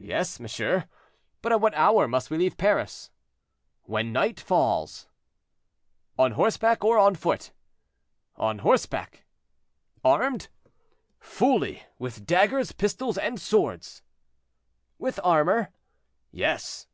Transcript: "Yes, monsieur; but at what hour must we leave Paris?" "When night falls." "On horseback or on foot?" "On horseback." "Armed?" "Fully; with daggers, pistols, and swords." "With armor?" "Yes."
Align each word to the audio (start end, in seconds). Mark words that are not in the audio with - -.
"Yes, 0.00 0.40
monsieur; 0.40 0.88
but 1.42 1.52
at 1.52 1.60
what 1.60 1.74
hour 1.74 2.08
must 2.08 2.30
we 2.30 2.38
leave 2.38 2.56
Paris?" 2.56 3.10
"When 3.82 4.10
night 4.10 4.40
falls." 4.40 5.08
"On 6.18 6.32
horseback 6.32 6.82
or 6.82 6.96
on 6.96 7.14
foot?" 7.16 7.52
"On 8.36 8.60
horseback." 8.60 9.26
"Armed?" 10.02 10.48
"Fully; 11.20 11.82
with 11.98 12.24
daggers, 12.24 12.72
pistols, 12.72 13.18
and 13.18 13.38
swords." 13.38 14.00
"With 14.98 15.20
armor?" 15.22 15.68
"Yes." 16.30 16.86